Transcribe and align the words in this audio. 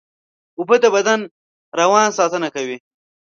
اوبه 0.57 0.75
د 0.83 0.85
بدن 0.95 1.19
روان 1.79 2.07
ساتنه 2.17 2.47
کوي 2.55 2.77